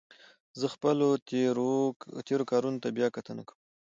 زه 0.59 0.65
خپلو 0.75 1.09
تېرو 2.27 2.43
کارونو 2.51 2.81
ته 2.83 2.87
بیا 2.97 3.07
کتنه 3.15 3.43
کوم. 3.47 3.57